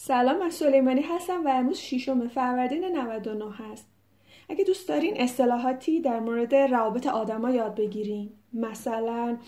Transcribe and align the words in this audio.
سلام 0.00 0.38
من 0.38 0.50
سلیمانی 0.50 1.02
هستم 1.02 1.46
و 1.46 1.48
امروز 1.48 1.78
شیشم 1.78 2.28
فروردین 2.28 2.84
99 2.84 3.52
هست. 3.52 3.86
اگه 4.48 4.64
دوست 4.64 4.88
دارین 4.88 5.20
اصطلاحاتی 5.20 6.00
در 6.00 6.20
مورد 6.20 6.54
روابط 6.54 7.06
آدما 7.06 7.50
یاد 7.50 7.74
بگیرین 7.74 8.30
مثلا 8.52 9.38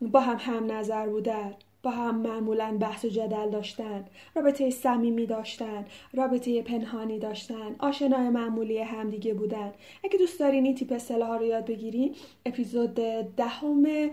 با 0.00 0.20
هم 0.20 0.36
هم 0.36 0.72
نظر 0.72 1.08
بودن 1.08 1.54
با 1.88 1.94
هم 1.94 2.16
معمولا 2.16 2.76
بحث 2.80 3.04
و 3.04 3.08
جدل 3.08 3.50
داشتن 3.50 4.04
رابطه 4.34 4.70
صمیمی 4.70 5.26
داشتن 5.26 5.84
رابطه 6.14 6.62
پنهانی 6.62 7.18
داشتن 7.18 7.76
آشنای 7.78 8.28
معمولی 8.28 8.78
همدیگه 8.78 9.34
بودن 9.34 9.72
اگه 10.04 10.18
دوست 10.18 10.40
دارین 10.40 10.64
این 10.64 10.74
تیپ 10.74 10.92
اصطلاح 10.92 11.38
رو 11.38 11.44
یاد 11.44 11.66
بگیرین 11.66 12.14
اپیزود 12.46 12.94
دهم 13.36 14.10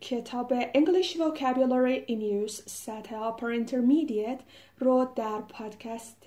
کتاب 0.00 0.60
English 0.60 1.16
Vocabulary 1.16 2.10
in 2.10 2.20
Use 2.20 2.62
سطح 2.66 3.30
Upper 3.30 3.66
Intermediate 3.66 4.42
رو 4.78 5.08
در 5.16 5.40
پادکست 5.48 6.24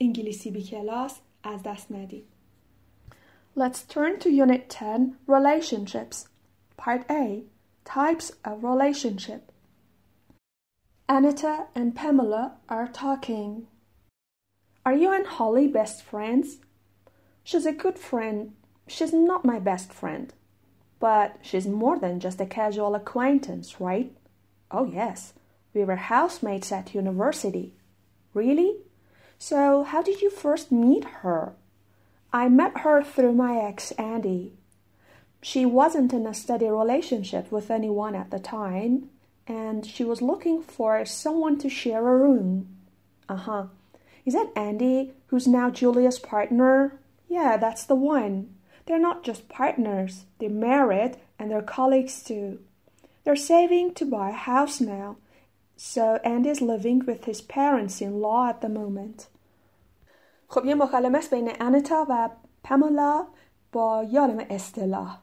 انگلیسی 0.00 0.50
بی 0.50 0.62
کلاس 0.62 1.20
از 1.42 1.62
دست 1.62 1.92
ندید 1.92 2.24
Let's 3.54 3.82
turn 3.94 4.18
to 4.20 4.28
Unit 4.30 4.68
10 4.80 5.12
Relationships. 5.26 6.28
Part 6.76 7.02
A 7.10 7.42
Types 7.84 8.32
of 8.44 8.64
Relationship. 8.64 9.51
Anita 11.14 11.66
and 11.74 11.94
Pamela 11.94 12.54
are 12.70 12.88
talking. 12.88 13.66
Are 14.86 14.94
you 14.94 15.12
and 15.12 15.26
Holly 15.26 15.68
best 15.68 16.02
friends? 16.02 16.56
She's 17.44 17.66
a 17.66 17.72
good 17.74 17.98
friend. 17.98 18.54
She's 18.88 19.12
not 19.12 19.44
my 19.44 19.58
best 19.58 19.92
friend. 19.92 20.32
But 21.00 21.36
she's 21.42 21.66
more 21.66 21.98
than 21.98 22.18
just 22.18 22.40
a 22.40 22.46
casual 22.46 22.94
acquaintance, 22.94 23.78
right? 23.78 24.16
Oh, 24.70 24.86
yes. 24.86 25.34
We 25.74 25.84
were 25.84 25.96
housemates 25.96 26.72
at 26.72 26.94
university. 26.94 27.74
Really? 28.32 28.76
So, 29.38 29.82
how 29.82 30.00
did 30.00 30.22
you 30.22 30.30
first 30.30 30.72
meet 30.72 31.04
her? 31.20 31.52
I 32.32 32.48
met 32.48 32.78
her 32.78 33.02
through 33.02 33.34
my 33.34 33.58
ex, 33.58 33.90
Andy. 33.98 34.54
She 35.42 35.66
wasn't 35.66 36.14
in 36.14 36.26
a 36.26 36.32
steady 36.32 36.70
relationship 36.70 37.52
with 37.52 37.70
anyone 37.70 38.14
at 38.14 38.30
the 38.30 38.38
time, 38.38 39.10
and 39.47 39.85
she 39.85 40.03
was 40.03 40.21
looking 40.21 40.61
for 40.61 41.05
someone 41.05 41.57
to 41.59 41.69
share 41.69 42.07
a 42.07 42.17
room. 42.17 42.67
Uh 43.29 43.35
huh. 43.35 43.63
Is 44.25 44.33
that 44.33 44.51
Andy, 44.55 45.13
who's 45.27 45.47
now 45.47 45.69
Julia's 45.69 46.19
partner? 46.19 46.99
Yeah, 47.29 47.57
that's 47.57 47.85
the 47.85 47.95
one. 47.95 48.49
They're 48.85 48.99
not 48.99 49.23
just 49.23 49.49
partners, 49.49 50.25
they're 50.39 50.49
married 50.49 51.17
and 51.37 51.51
they're 51.51 51.61
colleagues 51.61 52.23
too. 52.23 52.59
They're 53.23 53.35
saving 53.35 53.93
to 53.95 54.05
buy 54.05 54.29
a 54.29 54.33
house 54.33 54.79
now, 54.79 55.17
so 55.75 56.19
Andy's 56.23 56.61
living 56.61 57.05
with 57.05 57.25
his 57.25 57.41
parents 57.41 58.01
in 58.01 58.21
law 58.21 58.49
at 58.49 58.61
the 58.61 58.69
moment. 58.69 59.27
خب 60.49 60.65
یه 60.65 60.75
مکالمه 60.75 61.17
است 61.17 61.29
بین 61.33 61.51
انتا 61.59 62.05
و 62.09 62.29
پاملا 62.63 63.27
با 63.71 64.03
یارم 64.03 64.45
اصطلاح 64.49 65.19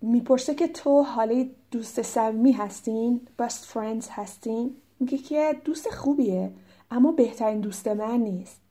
میپرسه 0.00 0.54
که 0.54 0.68
تو 0.68 1.02
حالی 1.02 1.54
دوست 1.73 2.01
صمیمی 2.01 2.51
هستین 2.51 3.27
best 3.41 3.73
friends 3.73 4.05
هستین. 4.09 4.75
میگه 4.99 5.17
که 5.17 5.61
دوست 5.65 5.89
خوبیه 5.89 6.53
اما 6.91 7.11
بهترین 7.11 7.59
دوست 7.59 7.87
من 7.87 8.19
نیست. 8.19 8.61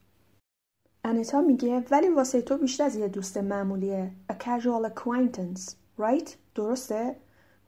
انتا 1.03 1.41
میگه 1.41 1.83
ولی 1.91 2.09
واسه 2.09 2.41
تو 2.41 2.57
بیشتر 2.57 2.83
از 2.83 2.95
یه 2.95 3.07
دوست 3.07 3.37
معمولیه. 3.37 4.11
A 4.31 4.35
casual 4.35 4.89
acquaintance 4.89 5.73
right 5.99 6.29
درسته؟ 6.55 7.15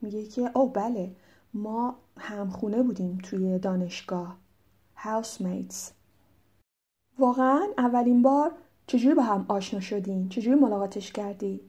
میگه 0.00 0.26
که 0.26 0.50
او 0.54 0.68
بله. 0.68 1.16
ما 1.54 1.96
همخونه 2.18 2.82
بودیم 2.82 3.18
توی 3.22 3.58
دانشگاه. 3.58 4.38
Housemates. 4.98 5.92
واقعا 7.18 7.66
اولین 7.78 8.22
بار 8.22 8.52
چجوری 8.86 9.14
با 9.14 9.22
هم 9.22 9.46
آشنا 9.48 9.80
شدین؟ 9.80 10.28
چجوری 10.28 10.60
ملاقاتش 10.60 11.12
کردی؟ 11.12 11.60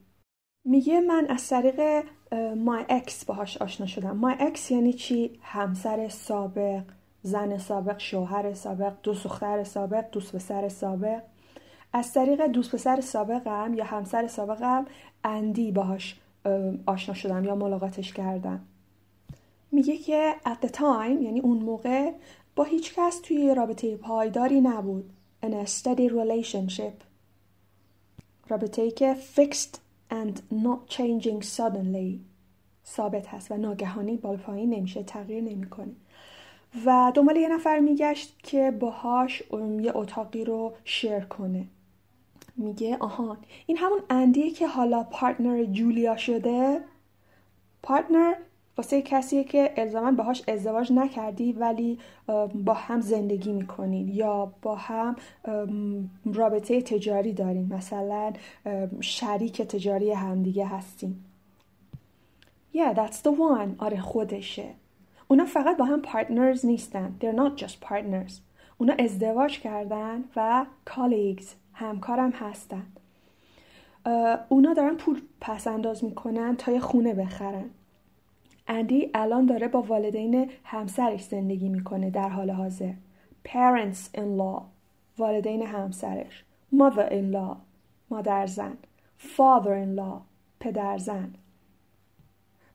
میگه 0.64 1.00
من 1.00 1.26
از 1.28 1.48
طریق 1.48 2.04
my 2.56 2.84
ex 2.88 3.24
باهاش 3.24 3.56
آشنا 3.56 3.86
شدم. 3.86 4.16
my 4.16 4.34
ex 4.40 4.70
یعنی 4.70 4.92
چی؟ 4.92 5.38
همسر 5.42 6.08
سابق 6.08 6.82
زن 7.22 7.58
سابق 7.58 7.98
شوهر 7.98 8.54
سابق 8.54 8.92
دوست 9.02 9.24
دختر 9.24 9.64
سابق 9.64 10.10
دوست 10.10 10.36
پسر 10.36 10.68
سابق. 10.68 11.22
از 11.92 12.12
طریق 12.12 12.46
دوست 12.46 12.72
پسر 12.72 13.00
سابقم 13.00 13.74
یا 13.74 13.84
همسر 13.84 14.26
سابقم 14.26 14.86
اندی 15.24 15.72
باهاش 15.72 16.20
آشنا 16.86 17.14
شدم 17.14 17.44
یا 17.44 17.54
ملاقاتش 17.54 18.12
کردم. 18.12 18.60
میگه 19.72 19.96
که 19.96 20.34
at 20.44 20.66
the 20.66 20.70
time 20.70 21.22
یعنی 21.22 21.40
اون 21.40 21.58
موقع 21.58 22.12
با 22.56 22.64
هیچ 22.64 22.94
کس 22.94 23.20
توی 23.20 23.54
رابطه 23.54 23.96
پایداری 23.96 24.60
نبود. 24.60 25.10
In 25.42 25.48
a 25.48 25.66
steady 25.68 26.08
relationship. 26.10 27.04
رابطه 28.48 28.82
ای 28.82 28.90
که 28.90 29.16
fixed 29.36 29.78
and 30.10 30.36
not 30.52 30.88
changing 30.88 31.42
suddenly 31.42 32.20
ثابت 32.86 33.26
هست 33.26 33.52
و 33.52 33.56
ناگهانی 33.56 34.16
بالا 34.16 34.36
پایین 34.36 34.70
نمیشه 34.70 35.02
تغییر 35.02 35.44
نمی‌کنه. 35.44 35.92
و 36.86 37.12
دنبال 37.14 37.36
یه 37.36 37.48
نفر 37.48 37.78
میگشت 37.78 38.38
که 38.42 38.70
باهاش 38.70 39.42
یه 39.80 39.96
اتاقی 39.96 40.44
رو 40.44 40.74
شیر 40.84 41.20
کنه. 41.20 41.64
میگه 42.56 42.96
آهان 42.96 43.38
این 43.66 43.76
همون 43.76 44.00
اندیه 44.10 44.50
که 44.50 44.66
حالا 44.66 45.02
پارتنر 45.02 45.64
جولیا 45.64 46.16
شده؟ 46.16 46.80
پارتنر 47.82 48.34
واسه 48.78 49.02
کسیه 49.02 49.44
که 49.44 49.72
الزاما 49.76 50.12
باهاش 50.12 50.42
ازدواج 50.48 50.92
نکردی 50.92 51.52
ولی 51.52 51.98
با 52.54 52.74
هم 52.74 53.00
زندگی 53.00 53.52
می‌کنین 53.52 54.08
یا 54.08 54.52
با 54.62 54.74
هم 54.74 55.16
رابطه 56.24 56.82
تجاری 56.82 57.32
دارین 57.32 57.72
مثلا 57.72 58.32
شریک 59.00 59.62
تجاری 59.62 60.12
همدیگه 60.12 60.66
هستین 60.66 61.16
Yeah, 62.74 62.94
that's 62.94 63.16
the 63.16 63.30
one. 63.30 63.70
آره 63.78 64.00
خودشه. 64.00 64.64
اونا 65.28 65.44
فقط 65.44 65.76
با 65.76 65.84
هم 65.84 66.02
پارتنرز 66.02 66.66
نیستن. 66.66 67.14
They're 67.20 67.38
not 67.38 67.62
just 67.62 67.86
partners. 67.88 68.32
اونا 68.78 68.94
ازدواج 68.98 69.60
کردن 69.60 70.24
و 70.36 70.66
colleagues 70.90 71.44
همکارم 71.72 72.30
هستن. 72.30 72.86
اونا 74.48 74.74
دارن 74.74 74.96
پول 74.96 75.20
پس 75.40 75.66
انداز 75.66 76.04
می‌کنن 76.04 76.56
تا 76.56 76.72
یه 76.72 76.80
خونه 76.80 77.14
بخرن. 77.14 77.70
اندی 78.68 79.10
الان 79.14 79.46
داره 79.46 79.68
با 79.68 79.82
والدین 79.82 80.50
همسرش 80.64 81.24
زندگی 81.24 81.68
می‌کنه 81.68 82.10
در 82.10 82.28
حال 82.28 82.50
حاضر. 82.50 82.92
Parents 83.48 84.16
in 84.16 84.38
law. 84.38 84.62
والدین 85.18 85.62
همسرش. 85.62 86.44
Mother 86.74 87.10
in 87.10 87.34
law. 87.34 87.56
مادر 88.10 88.46
زن. 88.46 88.76
Father 89.18 89.86
in 89.86 89.98
law. 89.98 90.20
پدر 90.60 90.98
زن. 90.98 91.34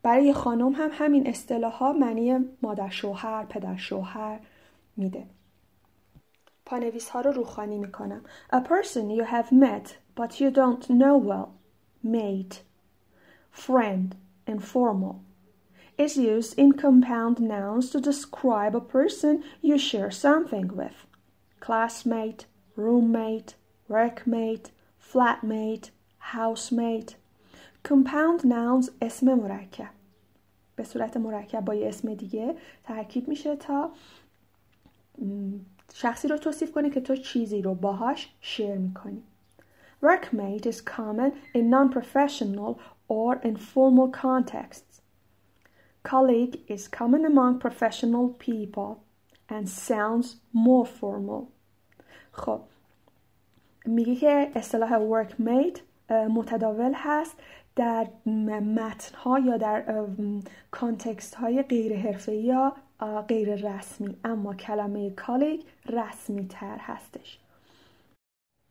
برای 0.04 0.34
خانم 0.34 0.72
هم 0.72 0.90
همین 0.94 1.28
اصطلاح 1.28 1.74
ها 1.74 1.94
معنی 1.94 2.36
مادر 2.62 2.90
شوهر 2.90 3.46
پدر 3.46 3.76
شوهر 3.76 4.40
میده. 4.98 5.24
پانویس 6.66 7.10
ها 7.10 7.22
رو 7.22 7.32
روخانی 7.32 7.78
می‌کنم. 7.78 8.22
A 8.54 8.58
person 8.58 9.18
you 9.18 9.26
have 9.26 9.48
met 9.52 9.90
but 10.20 10.32
you 10.32 10.52
don't 10.52 10.88
know 10.88 11.30
well. 11.30 11.48
Mate. 12.06 12.56
Friend. 13.54 14.16
Informal. 14.48 15.16
is 15.97 16.17
used 16.17 16.59
in 16.59 16.73
compound 16.73 17.41
nouns 17.41 17.91
to 17.91 18.01
describe 18.01 18.75
a 18.77 18.81
person 18.81 19.43
you 19.63 19.77
share 19.79 20.11
something 20.11 20.69
with 20.81 21.07
classmate 21.61 22.47
roommate 22.77 23.55
workmate 23.91 24.67
flatmate 25.11 25.91
housemate 26.33 27.17
compound 27.83 28.45
nouns 28.45 28.91
اسم 29.03 29.35
مرکب 29.35 29.91
به 30.77 30.85
صورت 30.85 31.17
مرکب 31.17 31.65
با 31.65 31.75
یه 31.75 31.89
اسم 31.89 32.15
دیگه 32.15 32.57
ترکیب 32.85 33.29
میشه 33.29 33.57
تا 33.57 33.91
شخصی 35.95 36.29
رو 36.29 36.37
توصیف 36.37 36.73
کنه 36.73 36.91
که 36.91 37.01
تو 37.01 37.17
چیزی 37.17 37.63
رو 37.63 37.75
باهاش 37.75 38.29
شیر 38.41 38.75
میکنی 38.75 39.23
Workmate 40.01 40.67
is 40.67 40.81
common 40.81 41.33
in 41.53 41.71
non-professional 41.71 42.79
or 43.09 43.41
informal 43.43 44.09
contexts. 44.09 44.92
Colleague 46.03 46.61
is 46.69 46.89
common 46.89 47.25
among 47.25 47.59
professional 47.59 48.29
people 48.47 48.91
and 49.49 49.69
sounds 49.69 50.37
more 50.53 50.87
formal. 50.87 51.49
خب 52.33 52.61
میگه 53.87 54.17
که 54.17 54.53
اصطلاح 54.55 54.99
workmate 54.99 55.81
متداول 56.13 56.93
هست 56.95 57.37
در 57.77 58.09
متن 58.27 59.17
ها 59.17 59.39
یا 59.39 59.57
در 59.57 60.07
کانتکست 60.71 61.35
های 61.35 61.63
غیر 61.63 61.97
حرفه 61.97 62.35
یا 62.35 62.77
غیر 63.29 63.55
رسمی 63.55 64.17
اما 64.25 64.55
کلمه 64.55 65.11
کالیگ 65.11 65.61
رسمی 65.89 66.47
تر 66.49 66.77
هستش 66.81 67.39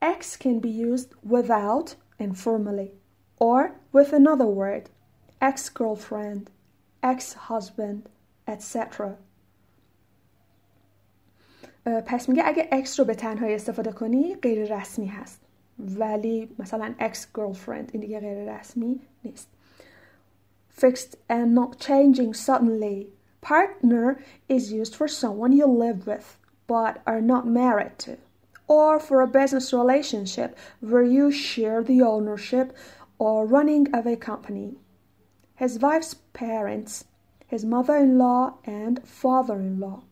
X 0.03 0.35
can 0.35 0.59
be 0.59 0.69
used 0.69 1.09
without 1.29 1.95
informally 2.19 2.91
or 3.39 3.71
with 3.93 4.13
another 4.13 4.45
word 4.45 4.89
ex-girlfriend 5.41 6.49
ex-husband 7.03 8.09
etc 8.47 9.17
پس 12.05 12.29
میگه 12.29 12.43
اگه 12.45 12.67
اکس 12.71 12.99
رو 12.99 13.05
به 13.05 13.15
تنهایی 13.15 13.55
استفاده 13.55 13.91
کنی 13.91 14.35
غیر 14.35 14.77
رسمی 14.77 15.05
هست 15.05 15.41
ولی 15.79 16.49
مثلا 16.59 16.93
اکس 16.99 17.27
girlfriend 17.35 17.89
این 17.91 18.01
دیگه 18.01 18.19
غیر 18.19 18.53
رسمی 18.53 18.99
نیست 19.23 19.49
fixed 20.77 21.15
and 21.29 21.55
not 21.55 21.79
changing 21.79 22.33
suddenly 22.33 23.07
partner 23.41 24.19
is 24.49 24.71
used 24.71 24.95
for 24.95 25.07
someone 25.07 25.51
you 25.51 25.65
live 25.65 26.05
with 26.07 26.37
but 26.67 27.01
are 27.05 27.21
not 27.21 27.47
married 27.47 27.97
to 27.97 28.11
or 28.67 28.99
for 28.99 29.21
a 29.21 29.27
business 29.27 29.73
relationship 29.73 30.57
where 30.81 31.03
you 31.03 31.31
share 31.31 31.81
the 31.81 32.01
ownership 32.01 32.75
or 33.17 33.45
running 33.45 33.85
of 33.93 34.05
a 34.05 34.15
company 34.15 34.75
his 35.54 35.78
wife's 35.78 36.14
parents 36.32 37.04
his 37.46 37.64
mother-in-law 37.64 38.54
and 38.64 39.06
father-in-law 39.06 40.02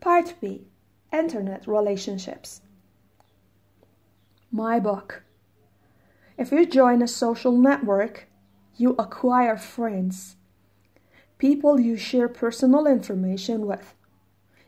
part 0.00 0.34
b 0.40 0.66
internet 1.12 1.66
relationships 1.66 2.60
my 4.52 4.80
book. 4.80 5.22
If 6.36 6.50
you 6.50 6.66
join 6.66 7.02
a 7.02 7.08
social 7.08 7.52
network, 7.52 8.26
you 8.76 8.96
acquire 8.98 9.56
friends, 9.56 10.36
people 11.38 11.78
you 11.78 11.96
share 11.96 12.28
personal 12.28 12.86
information 12.86 13.66
with. 13.66 13.94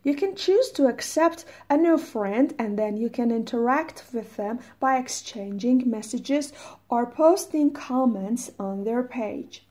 You 0.05 0.15
can 0.15 0.35
choose 0.35 0.71
to 0.73 0.87
accept 0.87 1.45
a 1.71 1.77
new 1.77 1.97
friend 1.97 2.55
and 2.59 2.79
then 2.79 2.97
you 2.97 3.09
can 3.09 3.31
interact 3.31 4.05
with 4.13 4.37
them 4.37 4.61
by 4.81 4.99
exchanging 4.99 5.89
messages 5.89 6.53
or 6.89 7.07
posting 7.07 7.73
comments 7.73 8.51
on 8.59 8.85
their 8.85 9.03
page. 9.03 9.67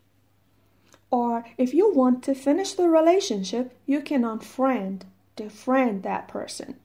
Or 1.10 1.44
if 1.56 1.72
you 1.72 1.94
want 1.94 2.22
to 2.24 2.34
finish 2.34 2.72
the 2.74 2.88
relationship, 2.88 3.76
you 3.86 4.00
can 4.00 4.22
unfriend, 4.22 5.02
defriend 5.36 6.02
that 6.02 6.28
person. 6.28 6.76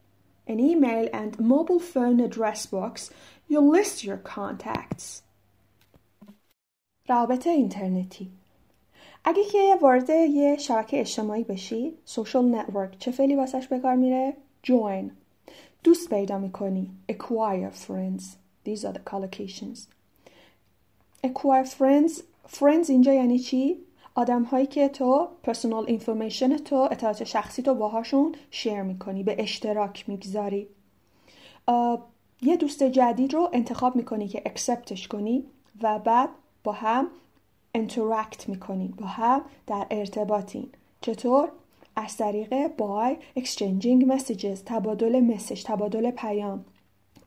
an 0.52 0.60
email 0.60 1.08
and 1.14 1.40
mobile 1.40 1.80
phone 1.80 2.20
address 2.20 2.66
box, 2.66 3.10
you'll 3.48 3.70
list 3.70 4.04
your 4.04 4.18
contacts. 4.18 5.22
رابط 7.08 7.48
اینترنتی 7.48 8.32
اگه 9.24 9.44
که 9.44 9.76
وارد 9.82 10.10
یه 10.10 10.58
شبکه 10.58 11.00
اجتماعی 11.00 11.44
بشی 11.44 11.94
سوشال 12.06 12.56
نتورک 12.56 13.00
چه 13.00 13.12
فعلی 13.12 13.36
واسش 13.36 13.68
به 13.68 13.80
کار 13.80 13.96
میره؟ 13.96 14.34
join 14.68 15.12
دوست 15.84 16.10
پیدا 16.10 16.38
میکنی 16.38 16.90
acquire 17.12 17.72
friends 17.72 18.24
these 18.66 18.86
are 18.86 18.94
the 18.94 19.12
collocations 19.12 19.80
acquire 21.28 21.66
friends 21.66 22.22
friends 22.48 22.90
اینجا 22.90 23.14
یعنی 23.14 23.40
چی؟ 23.40 23.78
آدم 24.19 24.43
هایی 24.43 24.67
که 24.67 24.89
تو 24.89 25.29
personal 25.43 25.85
information 25.87 26.57
تو 26.57 26.77
اطلاعات 26.77 27.25
شخصی 27.25 27.63
تو 27.63 27.75
باهاشون 27.75 28.35
share 28.51 28.83
می‌کنی 28.83 29.23
به 29.23 29.37
اشتراک 29.39 30.09
می‌گذاری. 30.09 30.69
یه 32.43 32.57
دوست 32.57 32.83
جدید 32.83 33.35
رو 33.35 33.51
انتخاب 33.53 33.97
می‌کنی 33.97 34.29
که 34.29 34.43
accept 34.47 34.93
ش 34.93 35.09
کنی 35.09 35.45
و 35.83 35.99
بعد 35.99 36.29
با 36.65 36.73
هم 36.73 37.07
interact 37.75 38.49
می‌کنین 38.49 38.95
با 38.99 39.07
هم 39.07 39.41
در 39.67 39.87
ارتباطین. 39.91 40.69
چطور؟ 41.01 41.49
از 41.97 42.17
طریق 42.17 42.77
بای 42.77 43.17
exchanging 43.39 44.07
messages 44.13 44.59
تبادل 44.67 45.21
مسج 45.21 45.63
تبادل 45.65 46.11
پیام 46.11 46.65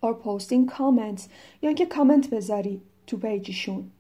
or 0.06 0.10
posting 0.10 0.72
comments 0.72 1.22
یا 1.62 1.70
اینکه 1.70 1.86
کامنت 1.86 2.30
بذاری 2.30 2.82
تو 3.08 3.18
پیجشون. 3.18 3.92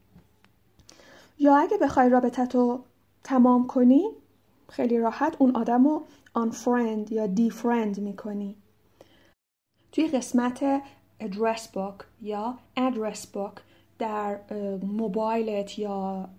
یا 1.39 1.55
اگه 1.57 1.77
بخوای 1.77 2.09
رابطت 2.09 2.55
رو 2.55 2.83
تمام 3.23 3.67
کنی 3.67 4.09
خیلی 4.69 4.99
راحت 4.99 5.35
اون 5.39 5.55
آدم 5.55 5.87
رو 5.87 6.05
unfriend 6.37 7.11
یا 7.11 7.27
defriend 7.35 7.99
می‌کنی. 7.99 8.55
توی 9.91 10.07
قسمت 10.07 10.81
address 11.23 11.59
book 11.59 12.03
یا 12.21 12.57
address 12.77 13.19
book 13.35 13.61
در 13.99 14.39
موبایلت 14.83 15.79
یا 15.79 16.29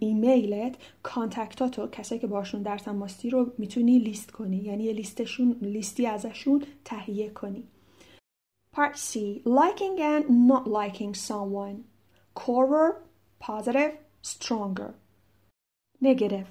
ایمیلت 0.00 0.74
کانتکتاتو 1.02 1.86
کسایی 1.86 2.20
که 2.20 2.26
باشون 2.26 2.62
در 2.62 2.78
تماسی 2.78 3.30
رو 3.30 3.52
می‌تونی 3.58 3.98
لیست 3.98 4.30
کنی. 4.30 4.56
یعنی 4.56 4.92
لیستشون 4.92 5.56
لیستی 5.60 6.06
ازشون 6.06 6.64
تهیه 6.84 7.30
کنی. 7.30 7.64
Part 8.76 8.96
C 8.96 9.12
Liking 9.46 9.96
and 10.12 10.24
not 10.50 10.64
liking 10.66 11.14
someone. 11.14 11.76
Cooler, 12.34 12.88
positive, 13.40 13.92
stronger. 14.24 14.92
Negative. 16.02 16.46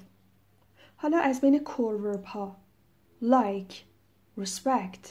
حالا 0.96 1.18
از 1.18 1.40
بین 1.40 1.58
کور 1.58 1.94
ورب 1.94 2.24
ها. 2.24 2.56
Like 3.22 3.74
respect 4.40 5.06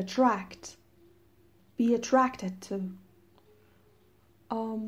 attract. 0.00 0.76
Be 1.78 1.94
attracted 1.94 2.68
to. 2.68 2.74
Um, 4.50 4.80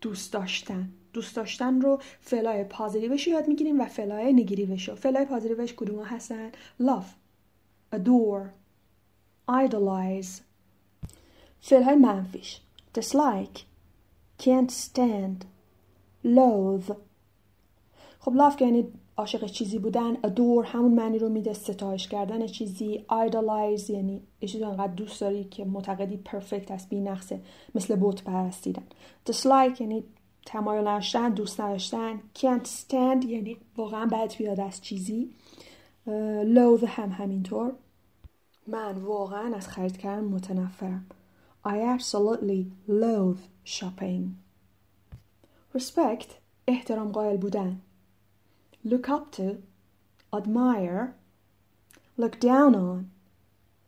دوست 0.00 0.32
داشتن. 0.32 0.92
دوست 1.12 1.36
داشتن 1.36 1.80
رو 1.80 2.00
فعلای 2.20 2.64
positive 2.64 3.14
ش 3.14 3.26
یاد 3.26 3.48
می‌گیریم 3.48 3.80
و 3.80 3.84
فلای 3.84 4.32
نگیریوش 4.32 4.88
رو. 4.88 4.94
فعلای 4.94 5.24
positive 5.24 5.64
ش 5.64 5.74
کدوم 5.74 6.04
هستن؟ 6.04 6.52
Love. 6.80 7.06
Adore. 7.94 8.46
Idolize. 9.50 10.40
فعلای 11.60 11.96
منفیش. 11.96 12.60
Dislike. 12.98 13.71
Can't 14.38 14.70
stand 14.70 15.44
loathe 16.24 16.92
خب 18.20 18.56
که 18.56 18.64
یعنی 18.64 18.88
عاشق 19.16 19.46
چیزی 19.46 19.78
بودن 19.78 20.16
adore 20.24 20.64
همون 20.64 20.94
معنی 20.94 21.18
رو 21.18 21.28
میده 21.28 21.52
ستایش 21.52 22.08
کردن 22.08 22.46
چیزی 22.46 23.04
idolize 23.08 23.90
یعنی 23.90 24.22
یه 24.40 24.48
چیزی 24.48 24.64
انقدر 24.64 24.92
دوست 24.92 25.20
داری 25.20 25.44
که 25.44 25.64
معتقدی 25.64 26.16
perfect 26.16 26.70
است 26.70 26.88
بی 26.88 27.00
نقصه 27.00 27.40
مثل 27.74 27.96
بوت 27.96 28.24
پرستیدن. 28.24 28.82
dislike 29.30 29.80
یعنی 29.80 30.04
تمایل 30.46 30.88
نداشتن 30.88 31.28
دوست 31.28 31.60
نداشتن. 31.60 32.20
can't 32.38 32.66
stand 32.66 33.26
یعنی 33.26 33.56
واقعا 33.76 34.06
بد 34.06 34.36
بیاد 34.36 34.60
از 34.60 34.80
چیزی. 34.80 35.30
loathe 36.54 36.84
هم 36.86 37.10
همینطور. 37.10 37.72
من 38.66 38.98
واقعا 38.98 39.56
از 39.56 39.68
خرید 39.68 39.96
کردن 39.96 40.24
متنفرم. 40.24 41.06
I 41.66 41.98
absolutely 41.98 42.66
loathe 42.88 43.51
shopping 43.64 44.22
respect 45.74 46.26
احترام 46.68 47.12
قائل 47.12 47.36
بودن. 47.36 47.80
Look 48.84 49.08
up 49.08 49.30
to, 49.36 49.62
admire, 50.32 51.14
look 52.16 52.40
down 52.40 52.74
on, 52.74 53.10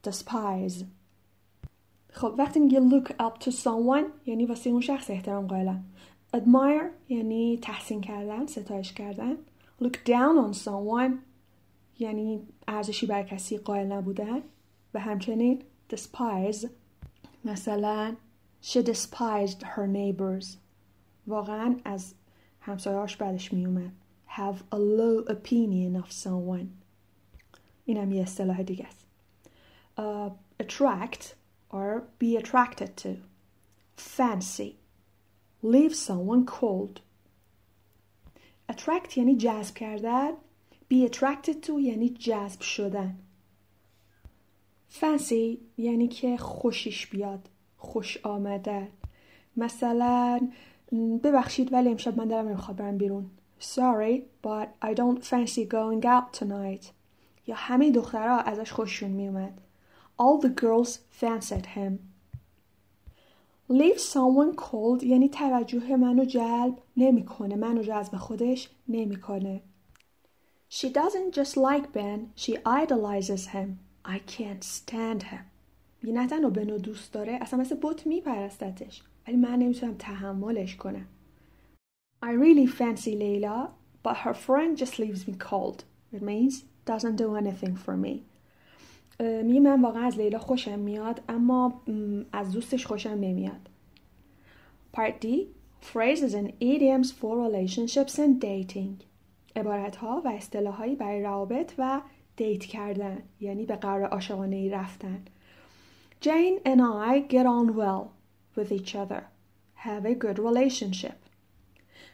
despise. 0.03 0.85
خب 2.12 2.35
وقتی 2.38 2.61
میگه 2.61 2.81
look 2.81 3.09
up 3.09 3.45
to 3.45 3.50
someone 3.50 4.26
یعنی 4.26 4.47
واسه 4.47 4.71
اون 4.71 4.81
شخص 4.81 5.11
احترام 5.11 5.47
قائلم 5.47 5.85
admire 6.37 6.85
یعنی 7.09 7.59
تحسین 7.62 8.00
کردن 8.00 8.47
ستایش 8.47 8.93
کردن. 8.93 9.37
Look 9.83 9.97
down 10.07 10.52
on 10.52 10.57
someone 10.64 11.12
یعنی 11.99 12.43
ارزشی 12.69 13.07
بر 13.07 13.23
کسی 13.23 13.59
قائل 13.59 13.93
نبودن. 13.93 14.43
و 14.95 15.00
همچنین 15.00 15.62
despise. 15.93 16.66
مثلا 17.45 18.16
she 18.63 18.82
despised 18.84 19.63
her 19.63 19.88
neighbors 19.88 20.58
واقعا 21.27 21.79
از 21.86 22.13
همسایهاش 22.62 23.15
بعدش 23.15 23.53
میومد 23.53 23.91
have 24.27 24.58
a 24.72 24.77
low 24.77 25.24
opinion 25.29 26.03
of 26.03 26.12
someone 26.12 26.68
اینم 27.86 28.12
یه 28.12 28.22
اصطلاح 28.22 28.63
دیگه 28.63 28.86
است 28.86 29.06
uh, 29.98 30.32
attract 30.63 31.24
or 31.72 32.03
be 32.20 32.38
attracted 32.38 32.98
to 33.03 33.10
fancy 33.98 34.75
leave 35.63 35.96
someone 35.96 36.46
cold 36.46 37.00
attract 38.72 39.18
یعنی 39.18 39.36
جذب 39.36 39.75
کردن 39.75 40.32
be 40.94 41.08
attracted 41.10 41.65
to 41.68 41.70
یعنی 41.70 42.10
جذب 42.10 42.62
شدن 42.62 43.20
fancy 45.01 45.58
یعنی 45.77 46.08
که 46.08 46.38
خوشش 46.38 47.08
بیاد 47.08 47.50
خوش 47.85 48.19
آمدن 48.26 48.88
مثلا 49.57 50.49
ببخشید 51.23 51.73
ولی 51.73 51.88
امشب 51.88 52.19
من 52.19 52.29
دارم 52.29 52.49
نمی‌خواد 52.49 52.76
برم 52.76 52.99
بیرون 52.99 53.31
Sorry, 53.61 54.25
but 54.43 54.69
I 54.83 54.93
don't 54.95 55.25
fancy 55.25 55.64
going 55.64 56.05
out 56.05 56.33
tonight. 56.41 56.87
یا 57.47 57.55
همه 57.57 57.91
دخترها 57.91 58.41
ازش 58.41 58.73
خوششون 58.73 59.11
میومد. 59.11 59.61
All 60.19 60.45
the 60.45 60.61
girls 60.61 60.99
fancied 61.23 61.67
him. 61.67 61.99
Leave 63.71 63.99
someone 63.99 64.57
cold 64.57 65.03
یعنی 65.03 65.29
توجه 65.29 65.97
منو 65.97 66.25
جلب 66.25 66.79
نمی‌کنه 66.97 67.57
منو 67.57 67.83
جذب 67.83 68.17
خودش 68.17 68.71
نمی‌کنه. 68.88 69.62
She 70.71 70.87
doesn't 70.87 71.35
just 71.35 71.57
like 71.57 71.93
Ben, 71.93 72.33
she 72.37 72.53
idolizes 72.83 73.47
him. 73.47 73.79
I 74.05 74.19
can't 74.19 74.64
stand 74.64 75.23
him. 75.23 75.53
نه 76.12 76.26
تنها 76.26 76.50
بنو 76.50 76.78
دوست 76.78 77.12
داره 77.12 77.38
اصلا 77.40 77.61
مثل 77.61 77.76
بوت 77.76 78.06
میپرستتش 78.06 79.02
ولی 79.28 79.37
من 79.37 79.58
نمی‌تونم 79.58 79.94
تحملش 79.94 80.76
کنم. 80.76 81.06
I 82.25 82.26
really 82.26 82.66
fancy 82.66 83.14
Leila, 83.16 83.70
but 84.02 84.16
her 84.16 84.34
friend 84.34 84.78
just 84.78 84.99
leaves 84.99 85.28
me 85.28 85.34
cold. 85.50 85.84
It 86.12 86.23
means 86.23 86.64
doesn't 86.87 87.16
do 87.16 87.37
anything 87.37 87.76
for 87.76 87.96
me. 87.96 88.23
می 89.20 89.61
من 89.61 89.82
واقعا 89.82 90.06
از 90.06 90.18
لیلا 90.18 90.38
خوشم 90.38 90.78
میاد 90.78 91.23
اما 91.28 91.82
از 92.32 92.52
دوستش 92.52 92.87
خوشم 92.87 93.18
نمیاد 93.20 93.70
Part 94.96 95.25
D 95.25 95.26
Phrases 95.92 96.34
and 96.34 96.49
idioms 96.61 97.11
for 97.12 97.37
relationships 97.37 98.18
and 98.18 98.40
dating 98.40 99.04
عبارت 99.56 99.96
ها 99.96 100.23
و 100.25 100.28
اصطلاح 100.28 100.75
هایی 100.75 100.96
برای 100.96 101.23
روابط 101.23 101.73
و 101.78 102.00
دیت 102.37 102.64
کردن 102.64 103.23
یعنی 103.40 103.66
به 103.66 103.76
قرار 103.76 104.04
عاشقانه 104.04 104.70
رفتن 104.70 105.25
Jane 106.25 106.59
and 106.64 106.81
I 106.81 107.19
get 107.19 107.45
on 107.45 107.66
well 107.81 108.04
with 108.57 108.73
each 108.73 108.95
other. 109.02 109.23
Have 109.75 110.07
a 110.07 110.14
good 110.14 110.38
relationship. 110.38 111.16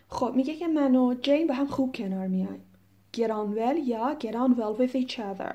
خب 0.08 0.32
میگه 0.34 0.56
که 0.56 0.68
من 0.68 0.96
و 0.96 1.14
جین 1.14 1.46
با 1.46 1.54
هم 1.54 1.66
خوب 1.66 1.96
کنار 1.96 2.26
میایم. 2.26 2.62
Get 3.16 3.28
on 3.28 3.56
well 3.56 3.88
یا 3.88 4.16
get 4.20 4.34
on 4.34 4.54
well 4.56 4.80
with 4.80 4.94
each 4.94 5.18
other. 5.18 5.54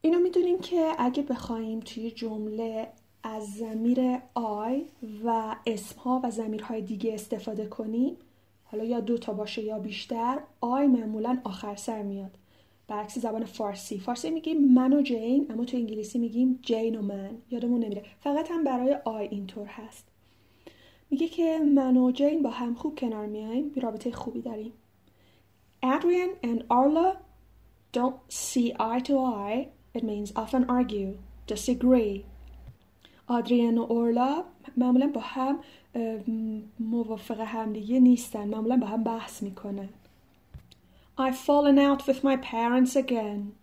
اینو 0.00 0.18
می‌دونیم 0.18 0.58
که 0.58 0.92
اگه 0.98 1.22
بخوایم 1.22 1.80
توی 1.80 2.10
جمله 2.10 2.88
از 3.22 3.54
زمیر 3.54 4.18
آی 4.34 4.84
و 5.24 5.56
اسمها 5.66 6.20
و 6.24 6.30
زمیرهای 6.30 6.82
دیگه 6.82 7.14
استفاده 7.14 7.66
کنیم 7.66 8.16
حالا 8.64 8.84
یا 8.84 9.00
دو 9.00 9.18
تا 9.18 9.32
باشه 9.32 9.62
یا 9.62 9.78
بیشتر 9.78 10.38
آی 10.60 10.86
معمولا 10.86 11.40
آخر 11.44 11.76
سر 11.76 12.02
میاد 12.02 12.38
برعکس 12.88 13.18
زبان 13.18 13.44
فارسی. 13.44 13.98
فارسی 13.98 14.30
میگیم 14.30 14.74
من 14.74 14.92
و 14.92 15.02
جین 15.02 15.46
اما 15.50 15.64
تو 15.64 15.76
انگلیسی 15.76 16.18
میگیم 16.18 16.58
جین 16.62 16.98
و 16.98 17.02
من. 17.02 17.30
یادمون 17.50 17.80
نمیره. 17.80 18.02
فقط 18.20 18.50
هم 18.50 18.64
برای 18.64 18.94
آی 19.04 19.26
اینطور 19.26 19.66
هست. 19.66 20.08
میگه 21.10 21.28
که 21.28 21.58
من 21.58 21.96
و 21.96 22.10
جین 22.10 22.42
با 22.42 22.50
هم 22.50 22.74
خوب 22.74 22.98
کنار 22.98 23.26
میایم. 23.26 23.68
بی 23.68 23.80
رابطه 23.80 24.10
خوبی 24.10 24.40
داریم. 24.40 24.72
Adrian 25.84 26.46
and 26.46 26.60
Arla 26.70 27.16
don't 27.96 28.18
see 28.28 28.68
eye 28.72 29.00
to 29.08 29.12
eye. 29.12 29.68
It 29.98 30.02
means 30.02 30.32
often 30.36 30.64
argue 30.68 31.12
disagree. 31.54 32.24
آدریان 33.28 33.78
و 33.78 33.82
اورلا 33.82 34.44
معمولا 34.76 35.06
با 35.06 35.20
هم 35.20 35.58
موافق 36.80 37.40
همدیگه 37.40 38.00
نیستن. 38.00 38.48
معمولا 38.48 38.76
با 38.76 38.86
هم 38.86 39.04
بحث 39.04 39.42
می‌کنن. 39.42 39.88
I've 41.17 41.37
fallen 41.37 41.77
out 41.77 42.07
with 42.07 42.23
my 42.23 42.37
parents 42.37 42.95
again. 42.95 43.53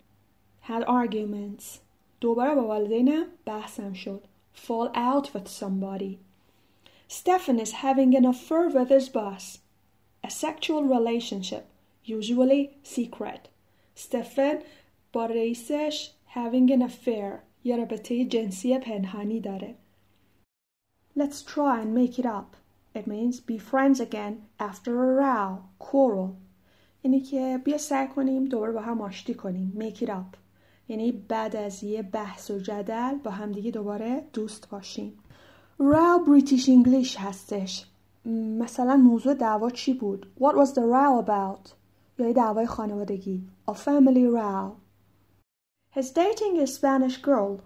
Had 0.61 0.83
arguments. 0.83 1.79
دوباره 2.21 2.55
با 2.55 2.63
والدینم 2.63 3.25
بحثم 3.45 3.93
شد. 3.93 4.23
Fall 4.53 4.89
out 4.95 5.33
with 5.33 5.47
somebody. 5.47 6.19
Stefan 7.07 7.59
is 7.59 7.71
having 7.71 8.15
an 8.15 8.25
affair 8.25 8.69
with 8.69 8.89
his 8.89 9.09
boss. 9.09 9.59
A 10.23 10.29
sexual 10.29 10.83
relationship. 10.83 11.65
Usually 12.05 12.77
secret. 12.83 13.49
Stefan 13.95 14.63
با 15.13 15.25
رئیسش 15.25 16.09
having 16.35 16.71
an 16.71 16.81
affair. 16.81 17.43
یه 17.63 17.77
رابطه 17.77 18.25
جنسی 18.25 18.79
پنهانی 18.79 19.39
داره. 19.39 19.75
Let's 21.17 21.41
try 21.41 21.81
and 21.81 21.93
make 21.93 22.19
it 22.19 22.25
up. 22.25 22.55
It 22.93 23.07
means 23.07 23.39
be 23.39 23.57
friends 23.57 23.99
again 23.99 24.47
after 24.59 24.91
a 25.03 25.13
row, 25.15 25.63
quarrel, 25.77 26.37
اینه 27.04 27.20
که 27.20 27.60
بیا 27.64 27.78
سعی 27.78 28.08
کنیم 28.08 28.44
دوباره 28.44 28.72
با 28.72 28.80
هم 28.80 29.00
آشتی 29.00 29.34
کنیم 29.34 29.72
make 29.78 29.98
it 29.98 30.08
up 30.08 30.36
یعنی 30.88 31.12
بعد 31.12 31.56
از 31.56 31.84
یه 31.84 32.02
بحث 32.02 32.50
و 32.50 32.58
جدل 32.58 33.14
با 33.14 33.30
هم 33.30 33.52
دیگه 33.52 33.70
دوباره 33.70 34.24
دوست 34.32 34.68
باشیم 34.68 35.18
راو 35.78 36.24
بریتیش 36.24 36.68
انگلیش 36.68 37.16
هستش 37.16 37.86
مثلا 38.58 38.96
موضوع 38.96 39.34
دعوا 39.34 39.70
چی 39.70 39.94
بود 39.94 40.26
What 40.40 40.52
was 40.52 40.70
the 40.70 40.80
row 40.80 41.26
about 41.26 41.70
یا 42.18 42.32
دعوای 42.32 42.66
خانوادگی 42.66 43.48
A 43.70 43.74
family 43.74 44.26
row 44.26 44.72
He's 45.96 46.10
dating 46.10 46.58
a 46.60 46.66
Spanish 46.66 47.16
girl 47.22 47.60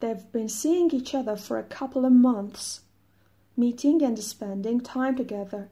They've 0.00 0.32
been 0.32 0.48
seeing 0.48 0.90
each 0.90 1.14
other 1.14 1.36
for 1.36 1.56
a 1.58 1.74
couple 1.78 2.04
of 2.04 2.12
months 2.12 2.80
meeting 3.56 4.02
and 4.02 4.18
spending 4.18 4.80
time 4.80 5.16
together 5.16 5.68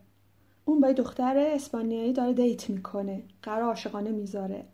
اون 0.70 0.80
با 0.80 0.92
دختر 0.92 1.38
اسپانیایی 1.38 2.12
داره 2.12 2.32
دیت 2.32 2.70
می‌کنه 2.70 3.22
قرار 3.42 3.62
عاشقانه 3.62 4.10
می‌ذاره 4.10 4.64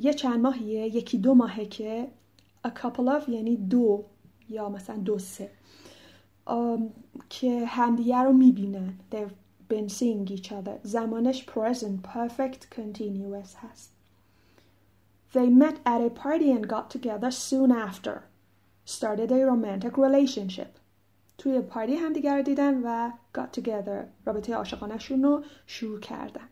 یه 0.00 0.14
چند 0.16 0.40
ماهیه 0.40 0.96
یکی 0.96 1.18
دو 1.18 1.34
ماهه 1.34 1.66
که 1.66 2.08
a 2.66 2.70
couple 2.70 3.22
of 3.22 3.28
یعنی 3.28 3.56
دو 3.56 4.04
یا 4.48 4.68
مثلا 4.68 4.96
دو 4.96 5.18
سه 5.18 5.50
که 7.28 7.66
همدیگه 7.66 8.18
رو 8.18 8.32
می‌بینن 8.32 8.94
they've 9.12 9.72
been 9.72 9.88
seeing 9.88 10.30
each 10.30 10.48
other 10.48 10.78
زمانش 10.82 11.44
present 11.44 12.06
perfect 12.14 12.76
continuous 12.76 13.54
هست 13.56 13.92
they 15.32 15.48
met 15.48 15.76
at 15.84 16.00
a 16.00 16.10
party 16.10 16.50
and 16.52 16.68
got 16.68 16.90
together 16.90 17.30
soon 17.30 17.72
after 17.72 18.16
started 18.84 19.30
a 19.32 19.46
romantic 19.52 19.96
relationship 19.98 20.85
توی 21.38 21.60
پارتی 21.60 21.94
همدیگر 21.94 22.36
رو 22.36 22.42
دیدن 22.42 22.82
و 22.82 23.10
got 23.38 23.60
together 23.60 24.06
رابطه 24.24 24.54
عاشقانهشون 24.54 25.22
رو 25.22 25.44
شروع 25.66 26.00
کردن. 26.00 26.48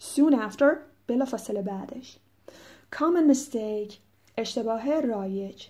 Soon 0.00 0.50
after 0.50 0.64
بلا 1.06 1.24
فاصله 1.24 1.62
بعدش. 1.62 2.18
Common 2.94 3.34
mistake 3.34 3.94
اشتباه 4.38 5.00
رایج. 5.00 5.66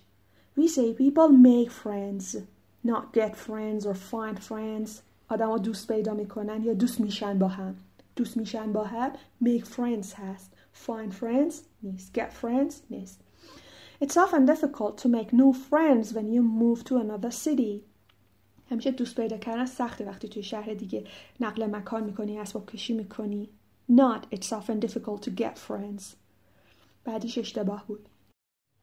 We 0.59 0.67
say 0.67 0.93
people 0.93 1.29
make 1.29 1.71
friends 1.71 2.37
not 2.87 3.13
get 3.13 3.35
friends 3.35 3.85
or 3.85 3.93
find 3.93 4.39
friends. 4.39 4.89
آدم 5.29 5.49
ها 5.49 5.57
دوست 5.57 5.87
پیدا 5.87 6.13
می‌کنن 6.13 6.63
یا 6.63 6.73
دوست 6.73 6.99
میشن 6.99 7.39
با 7.39 7.47
هم. 7.47 7.75
دوست 8.15 8.37
میشن 8.37 8.73
با 8.73 8.83
هم 8.83 9.11
make 9.43 9.63
friends 9.63 10.13
هست. 10.13 10.51
Find 10.87 11.13
friends 11.21 11.53
نیست. 11.83 12.19
Get 12.19 12.45
friends 12.45 12.73
نیست. 12.89 13.21
It's 14.01 14.17
often 14.17 14.45
difficult 14.45 14.97
to 15.03 15.09
make 15.09 15.31
new 15.31 15.53
friends 15.53 16.13
when 16.13 16.27
you 16.33 16.41
move 16.41 16.83
to 16.83 16.97
another 16.97 17.31
city. 17.31 17.83
همیشه 18.69 18.91
دوست 18.91 19.15
پیدا 19.15 19.37
کردن 19.37 19.65
سخته 19.65 20.05
وقتی 20.05 20.27
توی 20.27 20.43
شهر 20.43 20.73
دیگه 20.73 21.03
نقل 21.39 21.65
مکان 21.65 22.03
می‌کنی 22.03 22.39
اسباب 22.39 22.65
کشی 22.65 22.93
می‌کنی. 22.93 23.49
Not. 23.91 24.35
It's 24.35 24.51
often 24.51 24.79
difficult 24.79 25.21
to 25.25 25.31
get 25.41 25.57
friends. 25.67 26.03
بعدیش 27.03 27.37
اشتباه 27.37 27.87
بود. 27.87 28.09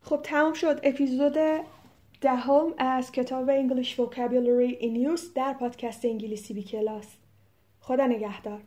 خب 0.03 0.21
تمام 0.23 0.53
شد 0.53 0.81
اپیزود 0.83 1.37
دهم 2.21 2.75
از 2.79 3.13
کتاب 3.13 3.51
English 3.51 3.89
Vocabulary 3.97 4.83
in 4.83 5.17
Use 5.17 5.23
در 5.35 5.53
پادکست 5.53 6.05
انگلیسی 6.05 6.55
بی 6.55 6.63
کلاس 6.63 7.07
خدا 7.81 8.07
نگهدار. 8.07 8.63